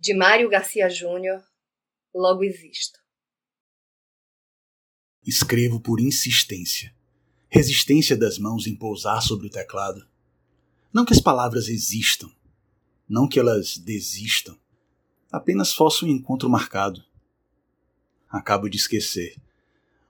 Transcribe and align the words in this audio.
de 0.00 0.14
Mário 0.14 0.48
Garcia 0.48 0.88
Júnior, 0.88 1.44
logo 2.14 2.42
existo. 2.42 2.98
Escrevo 5.22 5.78
por 5.78 6.00
insistência, 6.00 6.94
resistência 7.50 8.16
das 8.16 8.38
mãos 8.38 8.66
em 8.66 8.74
pousar 8.74 9.20
sobre 9.20 9.48
o 9.48 9.50
teclado. 9.50 10.08
Não 10.90 11.04
que 11.04 11.12
as 11.12 11.20
palavras 11.20 11.68
existam, 11.68 12.30
não 13.06 13.28
que 13.28 13.38
elas 13.38 13.76
desistam, 13.76 14.58
apenas 15.30 15.74
faço 15.74 16.06
um 16.06 16.08
encontro 16.08 16.48
marcado. 16.48 17.04
Acabo 18.26 18.70
de 18.70 18.78
esquecer. 18.78 19.36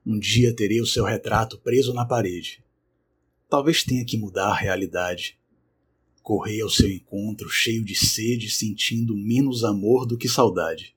Um 0.06 0.20
dia 0.20 0.54
terei 0.54 0.80
o 0.80 0.86
seu 0.86 1.02
retrato 1.02 1.59
preso 1.59 1.92
na 1.92 2.06
parede. 2.06 2.62
Talvez 3.48 3.82
tenha 3.82 4.04
que 4.04 4.16
mudar 4.16 4.50
a 4.50 4.54
realidade 4.54 5.39
Correi 6.23 6.60
ao 6.60 6.70
seu 6.70 6.91
encontro, 6.91 7.48
cheio 7.48 7.84
de 7.84 7.95
sede, 7.95 8.51
sentindo 8.51 9.16
menos 9.16 9.65
amor 9.65 10.06
do 10.06 10.19
que 10.19 10.29
saudade. 10.29 10.95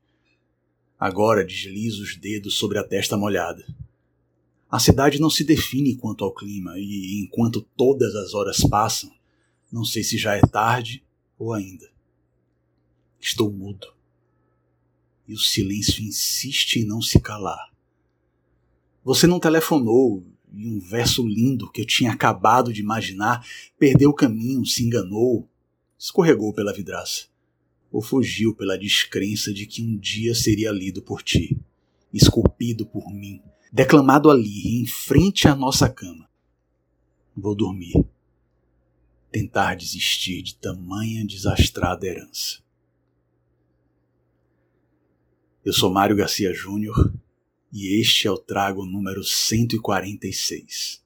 Agora 1.00 1.46
deslizo 1.46 2.04
os 2.04 2.16
dedos 2.16 2.56
sobre 2.58 2.78
a 2.78 2.84
testa 2.84 3.18
molhada. 3.18 3.66
A 4.70 4.80
cidade 4.80 5.20
não 5.20 5.30
se 5.30 5.44
define 5.44 5.96
quanto 5.96 6.24
ao 6.24 6.34
clima, 6.34 6.78
e 6.78 7.22
enquanto 7.22 7.62
todas 7.76 8.16
as 8.16 8.34
horas 8.34 8.62
passam, 8.62 9.12
não 9.72 9.86
sei 9.86 10.04
se 10.04 10.18
já 10.18 10.36
é 10.36 10.42
tarde 10.42 11.04
ou 11.38 11.54
ainda. 11.54 11.92
Estou 13.20 13.52
mudo. 13.52 13.94
E 15.28 15.34
o 15.34 15.40
silêncio 15.40 16.04
insiste 16.04 16.78
em 16.78 16.86
não 16.86 17.02
se 17.02 17.20
calar. 17.20 17.72
Você 19.04 19.28
não 19.28 19.40
telefonou, 19.40 20.24
e 20.54 20.68
um 20.68 20.80
verso 20.80 21.28
lindo 21.28 21.72
que 21.72 21.82
eu 21.82 21.86
tinha 21.86 22.12
acabado 22.12 22.72
de 22.72 22.80
imaginar 22.80 23.46
perdeu 23.78 24.12
o 24.12 24.16
caminho, 24.16 24.66
se 24.66 24.84
enganou, 24.84 25.50
escorregou 25.98 26.54
pela 26.54 26.74
vidraça, 26.74 27.26
ou 27.92 28.02
fugiu 28.02 28.56
pela 28.56 28.78
descrença 28.78 29.52
de 29.52 29.66
que 29.66 29.82
um 29.82 29.98
dia 29.98 30.36
seria 30.36 30.72
lido 30.72 31.02
por 31.02 31.24
ti, 31.24 31.58
esculpido 32.14 32.86
por 32.86 33.12
mim, 33.12 33.42
declamado 33.72 34.30
ali, 34.30 34.80
em 34.80 34.86
frente 34.86 35.48
à 35.48 35.56
nossa 35.56 35.90
cama. 35.90 36.30
Vou 37.36 37.56
dormir. 37.56 38.06
Tentar 39.32 39.76
desistir 39.76 40.44
de 40.44 40.54
tamanha 40.56 41.26
desastrada 41.26 42.06
herança. 42.06 42.62
Eu 45.66 45.74
sou 45.74 45.92
Mário 45.92 46.16
Garcia 46.16 46.54
Júnior 46.54 47.12
e 47.74 48.00
este 48.00 48.28
é 48.28 48.32
o 48.32 48.38
trago 48.38 48.86
número 48.86 49.24
146. 49.24 51.03